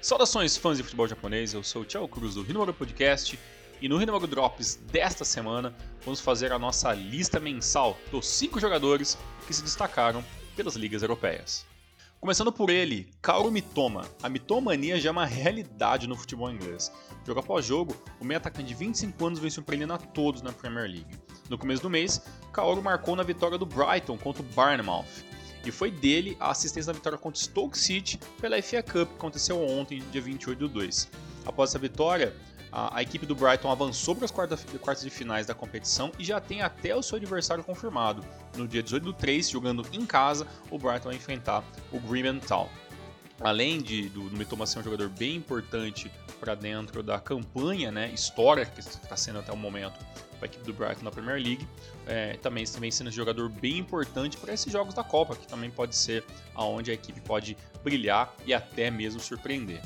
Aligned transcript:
Saudações 0.00 0.56
fãs 0.56 0.78
de 0.78 0.82
futebol 0.82 1.06
japonês, 1.06 1.52
eu 1.52 1.62
sou 1.62 1.82
o 1.82 1.84
Thiago 1.84 2.08
Cruz 2.08 2.34
do 2.34 2.42
Rinomaru 2.42 2.72
Podcast 2.72 3.38
e 3.82 3.86
no 3.86 3.98
Rinomaru 3.98 4.26
Drops 4.26 4.76
desta 4.90 5.26
semana 5.26 5.76
vamos 6.02 6.20
fazer 6.20 6.52
a 6.52 6.58
nossa 6.58 6.94
lista 6.94 7.38
mensal 7.38 7.98
dos 8.10 8.26
5 8.26 8.58
jogadores 8.58 9.18
que 9.46 9.52
se 9.52 9.62
destacaram 9.62 10.24
pelas 10.56 10.74
ligas 10.74 11.02
europeias. 11.02 11.66
Começando 12.18 12.50
por 12.50 12.70
ele, 12.70 13.10
Kaoru 13.20 13.50
Mitoma. 13.50 14.06
A 14.22 14.30
mitomania 14.30 14.98
já 14.98 15.10
é 15.10 15.12
uma 15.12 15.26
realidade 15.26 16.06
no 16.06 16.16
futebol 16.16 16.50
inglês. 16.50 16.90
Jogo 17.26 17.40
após 17.40 17.66
jogo, 17.66 17.94
o 18.18 18.24
meio 18.24 18.38
atacante 18.38 18.68
de 18.68 18.74
25 18.74 19.26
anos 19.26 19.38
vem 19.38 19.50
surpreendendo 19.50 19.92
a 19.92 19.98
todos 19.98 20.40
na 20.40 20.50
Premier 20.50 20.90
League. 20.90 21.18
No 21.50 21.58
começo 21.58 21.82
do 21.82 21.90
mês, 21.90 22.22
Kaoru 22.54 22.82
marcou 22.82 23.14
na 23.14 23.22
vitória 23.22 23.58
do 23.58 23.66
Brighton 23.66 24.16
contra 24.16 24.42
o 24.42 24.46
Barnemouth. 24.46 25.29
E 25.64 25.70
foi 25.70 25.90
dele 25.90 26.36
a 26.40 26.50
assistência 26.50 26.92
na 26.92 26.96
vitória 26.96 27.18
contra 27.18 27.40
Stoke 27.40 27.76
City 27.76 28.18
pela 28.40 28.60
FA 28.62 28.82
Cup, 28.82 29.08
que 29.08 29.14
aconteceu 29.16 29.60
ontem, 29.62 30.02
dia 30.10 30.20
28 30.20 30.58
do 30.58 30.68
2. 30.68 31.08
Após 31.44 31.70
essa 31.70 31.78
vitória, 31.78 32.34
a, 32.72 33.02
equipe 33.02 33.26
do 33.26 33.34
Brighton 33.34 33.70
avançou 33.70 34.14
para 34.14 34.24
as 34.24 34.30
quartas, 34.30 34.64
de 35.02 35.10
finais 35.10 35.46
da 35.46 35.54
competição 35.54 36.12
e 36.18 36.24
já 36.24 36.40
tem 36.40 36.62
até 36.62 36.94
o 36.94 37.02
seu 37.02 37.16
adversário 37.16 37.64
confirmado. 37.64 38.24
No 38.56 38.66
dia 38.66 38.82
18 38.82 39.02
do 39.02 39.12
3, 39.12 39.50
jogando 39.50 39.84
em 39.92 40.06
casa, 40.06 40.46
o 40.70 40.78
Brighton 40.78 41.08
vai 41.08 41.16
enfrentar 41.16 41.64
o 41.92 41.98
Greenman. 41.98 42.40
Além 43.40 43.80
de, 43.80 44.08
do, 44.10 44.28
do 44.28 44.36
Mitoma 44.36 44.66
ser 44.66 44.80
um 44.80 44.82
jogador 44.82 45.08
bem 45.08 45.36
importante 45.36 46.10
para 46.38 46.54
dentro 46.54 47.02
da 47.02 47.18
campanha 47.18 47.90
né, 47.90 48.10
histórica 48.12 48.70
que 48.70 48.80
está 48.80 49.16
sendo 49.16 49.38
até 49.38 49.50
o 49.50 49.56
momento 49.56 49.98
para 50.38 50.46
a 50.46 50.46
equipe 50.46 50.64
do 50.64 50.72
Brighton 50.72 51.04
na 51.04 51.10
Premier 51.10 51.36
League, 51.36 51.66
é, 52.06 52.34
também, 52.38 52.64
também 52.64 52.90
sendo 52.90 53.08
um 53.08 53.12
jogador 53.12 53.48
bem 53.48 53.78
importante 53.78 54.36
para 54.36 54.52
esses 54.52 54.72
jogos 54.72 54.94
da 54.94 55.04
Copa, 55.04 55.36
que 55.36 55.46
também 55.46 55.70
pode 55.70 55.96
ser 55.96 56.24
aonde 56.54 56.90
a 56.90 56.94
equipe 56.94 57.20
pode 57.20 57.56
brilhar 57.82 58.34
e 58.46 58.52
até 58.52 58.90
mesmo 58.90 59.20
surpreender. 59.20 59.80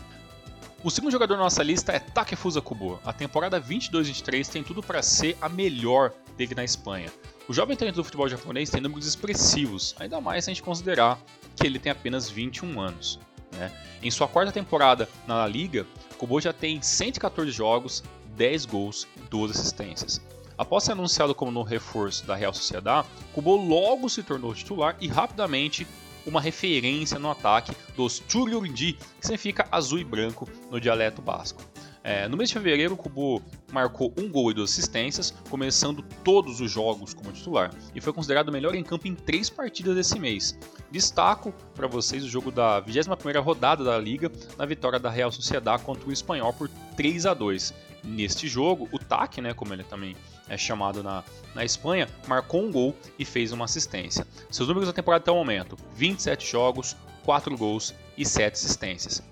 O 0.82 0.90
segundo 0.90 1.12
jogador 1.12 1.36
da 1.36 1.42
nossa 1.42 1.62
lista 1.62 1.92
é 1.92 1.98
Takefusa 1.98 2.60
Kubo. 2.60 3.00
A 3.04 3.12
temporada 3.12 3.60
22-23 3.60 4.46
tem 4.48 4.62
tudo 4.62 4.82
para 4.82 5.02
ser 5.02 5.36
a 5.40 5.48
melhor 5.48 6.12
dele 6.36 6.54
na 6.54 6.62
Espanha. 6.62 7.10
O 7.48 7.54
jovem 7.54 7.76
talento 7.76 7.96
do 7.96 8.04
futebol 8.04 8.28
japonês 8.28 8.70
tem 8.70 8.80
números 8.80 9.06
expressivos, 9.06 9.94
ainda 9.98 10.20
mais 10.20 10.44
se 10.44 10.50
a 10.50 10.54
gente 10.54 10.62
considerar 10.62 11.18
que 11.56 11.66
ele 11.66 11.78
tem 11.78 11.90
apenas 11.90 12.28
21 12.28 12.80
anos. 12.80 13.18
Né? 13.54 13.72
Em 14.02 14.10
sua 14.10 14.28
quarta 14.28 14.52
temporada 14.52 15.08
na 15.26 15.36
La 15.36 15.46
Liga, 15.46 15.86
Kubo 16.18 16.40
já 16.40 16.52
tem 16.52 16.80
114 16.80 17.50
jogos, 17.50 18.02
10 18.36 18.66
gols 18.66 19.06
e 19.16 19.20
12 19.20 19.52
assistências. 19.52 20.20
Após 20.56 20.84
ser 20.84 20.92
anunciado 20.92 21.34
como 21.34 21.50
novo 21.50 21.68
reforço 21.68 22.24
da 22.26 22.34
Real 22.34 22.54
Sociedad, 22.54 23.04
Kubo 23.32 23.56
logo 23.56 24.08
se 24.08 24.22
tornou 24.22 24.54
titular 24.54 24.96
e 25.00 25.08
rapidamente 25.08 25.86
uma 26.26 26.40
referência 26.40 27.18
no 27.18 27.30
ataque 27.30 27.72
dos 27.96 28.22
Churyurindi, 28.28 28.94
que 28.94 29.26
significa 29.26 29.66
azul 29.70 29.98
e 29.98 30.04
branco 30.04 30.48
no 30.70 30.80
dialeto 30.80 31.20
basco. 31.20 31.62
É, 32.06 32.28
no 32.28 32.36
mês 32.36 32.50
de 32.50 32.54
fevereiro, 32.54 32.92
o 32.92 32.96
Kubo 32.98 33.42
marcou 33.72 34.12
um 34.18 34.28
gol 34.28 34.50
e 34.50 34.54
duas 34.54 34.70
assistências, 34.70 35.30
começando 35.48 36.04
todos 36.22 36.60
os 36.60 36.70
jogos 36.70 37.14
como 37.14 37.32
titular, 37.32 37.70
e 37.94 38.00
foi 38.00 38.12
considerado 38.12 38.50
o 38.50 38.52
melhor 38.52 38.74
em 38.74 38.84
campo 38.84 39.08
em 39.08 39.14
três 39.14 39.48
partidas 39.48 39.96
desse 39.96 40.20
mês. 40.20 40.58
Destaco 40.90 41.54
para 41.74 41.86
vocês 41.86 42.22
o 42.22 42.28
jogo 42.28 42.50
da 42.50 42.82
21ª 42.82 43.42
rodada 43.42 43.82
da 43.82 43.98
Liga, 43.98 44.30
na 44.58 44.66
vitória 44.66 44.98
da 44.98 45.08
Real 45.08 45.32
Sociedad 45.32 45.80
contra 45.80 46.06
o 46.06 46.12
Espanhol 46.12 46.52
por 46.52 46.68
3 46.94 47.24
a 47.24 47.32
2 47.32 47.72
Neste 48.04 48.46
jogo, 48.46 48.86
o 48.92 48.98
TAC, 48.98 49.40
né, 49.40 49.54
como 49.54 49.72
ele 49.72 49.82
também 49.82 50.14
é 50.46 50.58
chamado 50.58 51.02
na, 51.02 51.24
na 51.54 51.64
Espanha, 51.64 52.06
marcou 52.28 52.62
um 52.62 52.70
gol 52.70 52.94
e 53.18 53.24
fez 53.24 53.50
uma 53.50 53.64
assistência. 53.64 54.26
Seus 54.50 54.68
números 54.68 54.88
da 54.88 54.92
temporada 54.92 55.22
até 55.22 55.32
o 55.32 55.36
momento: 55.36 55.74
27 55.94 56.46
jogos, 56.46 56.94
4 57.24 57.56
gols 57.56 57.94
e 58.14 58.26
7 58.26 58.52
assistências. 58.52 59.22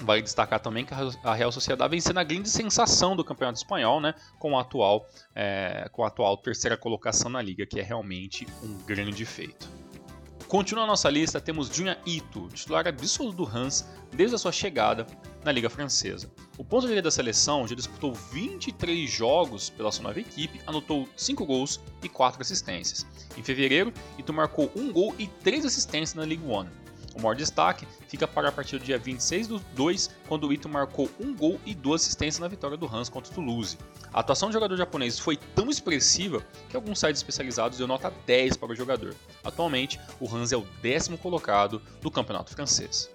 Vale 0.00 0.22
destacar 0.22 0.60
também 0.60 0.84
que 0.84 0.92
a 0.92 1.34
Real 1.34 1.52
Sociedade 1.52 1.90
vem 1.90 2.00
sendo 2.00 2.18
a 2.18 2.24
grande 2.24 2.48
sensação 2.48 3.14
do 3.14 3.24
Campeonato 3.24 3.58
Espanhol, 3.58 4.00
né, 4.00 4.14
com, 4.38 4.58
a 4.58 4.62
atual, 4.62 5.06
é, 5.34 5.88
com 5.92 6.04
a 6.04 6.08
atual 6.08 6.36
terceira 6.36 6.76
colocação 6.76 7.30
na 7.30 7.40
Liga, 7.40 7.64
que 7.64 7.78
é 7.78 7.82
realmente 7.82 8.46
um 8.62 8.76
grande 8.84 9.24
feito. 9.24 9.68
Continuando 10.48 10.84
a 10.84 10.92
nossa 10.92 11.08
lista, 11.08 11.40
temos 11.40 11.68
Junya 11.68 11.98
Ito, 12.06 12.48
titular 12.48 12.86
absoluto 12.86 13.36
do 13.36 13.44
Hans 13.44 13.88
desde 14.12 14.36
a 14.36 14.38
sua 14.38 14.52
chegada 14.52 15.06
na 15.42 15.50
Liga 15.50 15.70
Francesa. 15.70 16.30
O 16.58 16.64
ponto 16.64 16.86
de 16.86 17.02
da 17.02 17.10
seleção 17.10 17.66
já 17.66 17.74
disputou 17.74 18.14
23 18.14 19.10
jogos 19.10 19.70
pela 19.70 19.90
sua 19.90 20.04
nova 20.04 20.20
equipe, 20.20 20.60
anotou 20.66 21.08
5 21.16 21.44
gols 21.44 21.80
e 22.02 22.08
4 22.08 22.40
assistências. 22.40 23.06
Em 23.36 23.42
fevereiro, 23.42 23.92
Ito 24.18 24.32
marcou 24.32 24.70
1 24.76 24.92
gol 24.92 25.14
e 25.18 25.26
3 25.26 25.64
assistências 25.64 26.14
na 26.14 26.22
League 26.22 26.46
One. 26.46 26.70
O 27.14 27.20
maior 27.20 27.36
destaque 27.36 27.86
fica 28.08 28.26
para 28.26 28.48
a 28.48 28.52
partir 28.52 28.78
do 28.78 28.84
dia 28.84 28.98
26 28.98 29.46
do 29.46 29.58
2, 29.74 30.10
quando 30.26 30.48
o 30.48 30.52
Ito 30.52 30.68
marcou 30.68 31.08
um 31.20 31.34
gol 31.34 31.60
e 31.64 31.74
duas 31.74 32.02
assistências 32.02 32.40
na 32.40 32.48
vitória 32.48 32.76
do 32.76 32.86
Hans 32.86 33.08
contra 33.08 33.30
o 33.30 33.34
Toulouse. 33.34 33.78
A 34.12 34.20
atuação 34.20 34.48
do 34.48 34.52
jogador 34.52 34.76
japonês 34.76 35.18
foi 35.18 35.36
tão 35.36 35.70
expressiva 35.70 36.44
que 36.68 36.76
alguns 36.76 36.98
sites 36.98 37.20
especializados 37.20 37.78
deu 37.78 37.86
nota 37.86 38.12
10 38.26 38.56
para 38.56 38.72
o 38.72 38.76
jogador. 38.76 39.14
Atualmente, 39.44 40.00
o 40.20 40.28
Hans 40.28 40.52
é 40.52 40.56
o 40.56 40.66
décimo 40.82 41.16
colocado 41.16 41.80
do 42.00 42.10
campeonato 42.10 42.52
francês. 42.52 43.08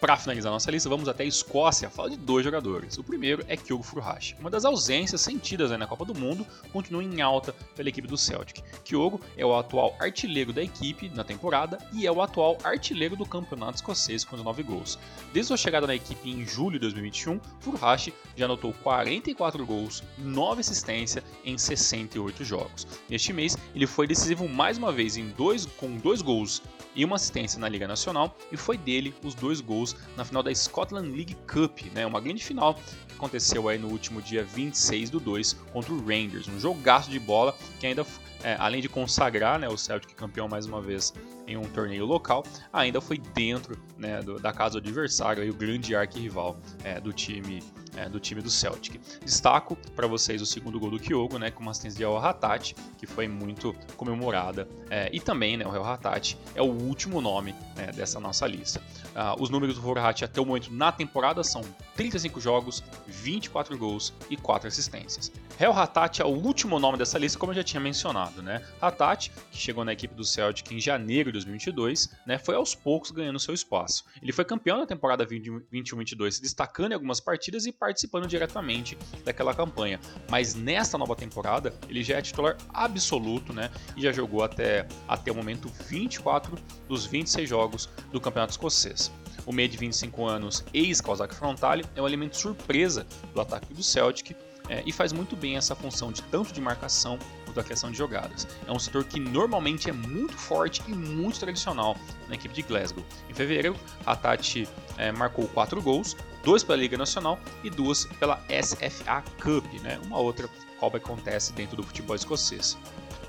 Para 0.00 0.16
finalizar 0.16 0.52
nossa 0.52 0.70
lista, 0.70 0.88
vamos 0.88 1.08
até 1.08 1.24
a 1.24 1.26
Escócia 1.26 1.90
falar 1.90 2.10
de 2.10 2.16
dois 2.16 2.44
jogadores. 2.44 2.96
O 2.98 3.02
primeiro 3.02 3.44
é 3.48 3.56
Kyogo 3.56 3.82
Furuhashi. 3.82 4.36
Uma 4.38 4.48
das 4.48 4.64
ausências 4.64 5.20
sentidas 5.20 5.72
na 5.72 5.88
Copa 5.88 6.04
do 6.04 6.14
Mundo 6.14 6.46
continua 6.72 7.02
em 7.02 7.20
alta 7.20 7.52
pela 7.74 7.88
equipe 7.88 8.06
do 8.06 8.16
Celtic. 8.16 8.62
Kyogo 8.84 9.20
é 9.36 9.44
o 9.44 9.56
atual 9.56 9.96
artilheiro 9.98 10.52
da 10.52 10.62
equipe 10.62 11.08
na 11.08 11.24
temporada 11.24 11.78
e 11.92 12.06
é 12.06 12.12
o 12.12 12.22
atual 12.22 12.56
artilheiro 12.62 13.16
do 13.16 13.26
campeonato 13.26 13.78
escocês 13.78 14.22
com 14.22 14.36
19 14.36 14.62
gols. 14.62 15.00
Desde 15.32 15.48
sua 15.48 15.56
chegada 15.56 15.84
na 15.84 15.96
equipe 15.96 16.30
em 16.30 16.46
julho 16.46 16.74
de 16.74 16.78
2021, 16.78 17.40
Furuhashi 17.58 18.14
já 18.36 18.44
anotou 18.44 18.72
44 18.84 19.66
gols, 19.66 20.04
9 20.16 20.60
assistências 20.60 21.24
em 21.44 21.58
68 21.58 22.44
jogos. 22.44 22.86
Neste 23.10 23.32
mês, 23.32 23.58
ele 23.74 23.86
foi 23.88 24.06
decisivo 24.06 24.48
mais 24.48 24.78
uma 24.78 24.92
vez 24.92 25.16
em 25.16 25.26
dois, 25.30 25.66
com 25.66 25.96
dois 25.96 26.22
gols 26.22 26.62
e 26.98 27.04
uma 27.04 27.14
assistência 27.14 27.60
na 27.60 27.68
Liga 27.68 27.86
Nacional, 27.86 28.36
e 28.50 28.56
foi 28.56 28.76
dele 28.76 29.14
os 29.22 29.32
dois 29.32 29.60
gols 29.60 29.94
na 30.16 30.24
final 30.24 30.42
da 30.42 30.52
Scotland 30.52 31.08
League 31.14 31.36
Cup, 31.46 31.82
né, 31.94 32.04
uma 32.04 32.20
grande 32.20 32.44
final 32.44 32.74
que 32.74 33.14
aconteceu 33.14 33.68
aí 33.68 33.78
no 33.78 33.86
último 33.86 34.20
dia 34.20 34.42
26 34.42 35.08
do 35.08 35.20
2 35.20 35.52
contra 35.72 35.94
o 35.94 36.04
Rangers, 36.04 36.48
um 36.48 36.58
jogaço 36.58 37.08
de 37.08 37.20
bola 37.20 37.56
que 37.78 37.86
ainda, 37.86 38.04
é, 38.42 38.56
além 38.58 38.82
de 38.82 38.88
consagrar 38.88 39.60
né, 39.60 39.68
o 39.68 39.78
Celtic 39.78 40.12
campeão 40.16 40.48
mais 40.48 40.66
uma 40.66 40.82
vez 40.82 41.14
em 41.46 41.56
um 41.56 41.62
torneio 41.62 42.04
local, 42.04 42.44
ainda 42.72 43.00
foi 43.00 43.18
dentro 43.18 43.78
né, 43.96 44.20
do, 44.20 44.40
da 44.40 44.52
casa 44.52 44.72
do 44.72 44.78
adversário, 44.78 45.40
aí, 45.40 45.50
o 45.50 45.54
grande 45.54 45.94
arquirrival 45.94 46.58
é, 46.82 47.00
do 47.00 47.12
time 47.12 47.62
é, 47.98 48.08
do 48.08 48.20
time 48.20 48.40
do 48.40 48.50
Celtic. 48.50 49.00
Destaco 49.24 49.76
para 49.96 50.06
vocês 50.06 50.40
o 50.40 50.46
segundo 50.46 50.78
gol 50.78 50.90
do 50.90 50.98
Kyogo, 50.98 51.38
né, 51.38 51.50
com 51.50 51.62
uma 51.62 51.72
assistência 51.72 51.98
de 51.98 52.04
El 52.04 52.16
Hatat, 52.16 52.74
que 52.96 53.06
foi 53.06 53.26
muito 53.26 53.74
comemorada. 53.96 54.68
É, 54.88 55.10
e 55.12 55.20
também 55.20 55.56
né, 55.56 55.66
o 55.66 55.74
El 55.74 55.84
Hatat 55.84 56.36
é 56.54 56.62
o 56.62 56.70
último 56.70 57.20
nome 57.20 57.54
né, 57.76 57.90
dessa 57.92 58.20
nossa 58.20 58.46
lista. 58.46 58.80
Uh, 59.08 59.42
os 59.42 59.50
números 59.50 59.74
do 59.74 59.80
Vorhat 59.80 60.24
até 60.24 60.40
o 60.40 60.46
momento 60.46 60.72
na 60.72 60.92
temporada 60.92 61.42
são 61.42 61.62
35 61.96 62.40
jogos, 62.40 62.84
24 63.06 63.76
gols 63.76 64.12
e 64.30 64.36
4 64.36 64.68
assistências. 64.68 65.32
El 65.60 65.72
Hatat 65.72 66.20
é 66.20 66.24
o 66.24 66.28
último 66.28 66.78
nome 66.78 66.96
dessa 66.96 67.18
lista, 67.18 67.36
como 67.36 67.50
eu 67.50 67.56
já 67.56 67.64
tinha 67.64 67.80
mencionado. 67.80 68.40
Né? 68.40 68.64
Hatat, 68.80 69.30
que 69.50 69.58
chegou 69.58 69.84
na 69.84 69.92
equipe 69.92 70.14
do 70.14 70.24
Celtic 70.24 70.70
em 70.70 70.78
janeiro 70.78 71.30
de 71.30 71.32
2022, 71.32 72.10
né, 72.24 72.38
foi 72.38 72.54
aos 72.54 72.76
poucos 72.76 73.10
ganhando 73.10 73.40
seu 73.40 73.52
espaço. 73.52 74.04
Ele 74.22 74.30
foi 74.30 74.44
campeão 74.44 74.78
na 74.78 74.86
temporada 74.86 75.26
21-22, 75.26 76.30
se 76.30 76.42
destacando 76.42 76.92
em 76.92 76.94
algumas 76.94 77.18
partidas 77.18 77.66
e 77.66 77.72
participando 77.72 78.28
diretamente 78.28 78.96
daquela 79.24 79.52
campanha. 79.52 79.98
Mas 80.30 80.54
nesta 80.54 80.96
nova 80.96 81.16
temporada, 81.16 81.74
ele 81.88 82.04
já 82.04 82.18
é 82.18 82.22
titular 82.22 82.56
absoluto, 82.72 83.52
né? 83.52 83.68
E 83.96 84.02
já 84.02 84.12
jogou 84.12 84.44
até, 84.44 84.86
até 85.08 85.32
o 85.32 85.34
momento 85.34 85.68
24 85.88 86.56
dos 86.86 87.04
26 87.04 87.48
jogos 87.48 87.88
do 88.12 88.20
Campeonato 88.20 88.52
Escocês. 88.52 89.10
O 89.44 89.52
meio 89.52 89.68
de 89.68 89.76
25 89.76 90.24
anos, 90.24 90.64
ex-Kawasaki 90.72 91.34
Frontale, 91.34 91.84
é 91.96 92.02
um 92.02 92.06
elemento 92.06 92.36
surpresa 92.36 93.06
do 93.34 93.40
ataque 93.40 93.72
do 93.72 93.82
Celtic 93.82 94.36
é, 94.68 94.82
e 94.84 94.92
faz 94.92 95.12
muito 95.12 95.36
bem 95.36 95.56
essa 95.56 95.74
função 95.74 96.12
de 96.12 96.22
tanto 96.22 96.52
de 96.52 96.60
marcação 96.60 97.18
quanto 97.44 97.56
da 97.56 97.64
criação 97.64 97.90
de 97.90 97.98
jogadas. 97.98 98.46
É 98.66 98.72
um 98.72 98.78
setor 98.78 99.04
que 99.04 99.18
normalmente 99.18 99.88
é 99.88 99.92
muito 99.92 100.36
forte 100.36 100.82
e 100.86 100.92
muito 100.92 101.40
tradicional 101.40 101.96
na 102.28 102.34
equipe 102.34 102.54
de 102.54 102.62
Glasgow. 102.62 103.04
Em 103.28 103.34
fevereiro, 103.34 103.76
a 104.04 104.14
Tati 104.14 104.68
é, 104.96 105.10
marcou 105.12 105.48
4 105.48 105.80
gols, 105.82 106.16
dois 106.44 106.62
pela 106.62 106.78
Liga 106.78 106.96
Nacional 106.96 107.38
e 107.64 107.70
duas 107.70 108.04
pela 108.18 108.40
SFA 108.48 109.22
Cup, 109.42 109.64
né? 109.82 109.98
uma 110.04 110.18
outra 110.18 110.48
Copa 110.78 111.00
que 111.00 111.04
acontece 111.04 111.52
dentro 111.52 111.76
do 111.76 111.82
futebol 111.82 112.14
escocês. 112.14 112.78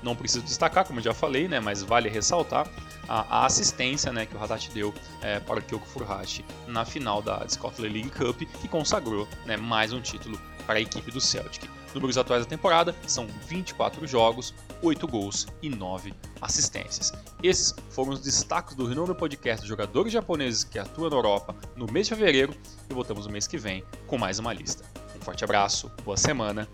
Não 0.02 0.16
preciso 0.16 0.44
destacar, 0.44 0.86
como 0.86 1.00
já 1.00 1.12
falei, 1.12 1.48
né, 1.48 1.60
mas 1.60 1.82
vale 1.82 2.08
ressaltar 2.08 2.66
a, 3.08 3.42
a 3.42 3.46
assistência 3.46 4.12
né, 4.12 4.26
que 4.26 4.36
o 4.36 4.42
Haddad 4.42 4.70
deu 4.70 4.94
é, 5.22 5.40
para 5.40 5.58
o 5.58 5.62
Kyoko 5.62 5.86
Furuhashi 5.86 6.44
na 6.66 6.84
final 6.84 7.20
da 7.20 7.46
Scotland 7.48 7.92
League 7.92 8.10
Cup, 8.10 8.42
que 8.42 8.68
consagrou 8.68 9.28
né, 9.44 9.56
mais 9.56 9.92
um 9.92 10.00
título 10.00 10.40
para 10.66 10.78
a 10.78 10.80
equipe 10.80 11.10
do 11.10 11.20
Celtic. 11.20 11.68
Números 11.94 12.16
atuais 12.16 12.44
da 12.44 12.48
temporada 12.48 12.94
são 13.06 13.26
24 13.48 14.06
jogos, 14.06 14.54
8 14.80 15.08
gols 15.08 15.46
e 15.60 15.68
9 15.68 16.14
assistências. 16.40 17.12
Esses 17.42 17.74
foram 17.90 18.12
os 18.12 18.20
destaques 18.20 18.76
do 18.76 18.86
Renome 18.86 19.14
Podcast 19.14 19.66
Jogadores 19.66 20.12
Japoneses 20.12 20.62
que 20.62 20.78
atuam 20.78 21.10
na 21.10 21.16
Europa 21.16 21.54
no 21.74 21.90
mês 21.90 22.06
de 22.06 22.14
fevereiro 22.14 22.54
e 22.88 22.94
voltamos 22.94 23.26
no 23.26 23.32
mês 23.32 23.46
que 23.46 23.58
vem 23.58 23.84
com 24.06 24.16
mais 24.16 24.38
uma 24.38 24.52
lista. 24.52 24.84
Um 25.16 25.20
forte 25.20 25.42
abraço, 25.42 25.90
boa 26.04 26.16
semana 26.16 26.68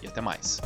e 0.00 0.06
até 0.06 0.20
mais. 0.20 0.60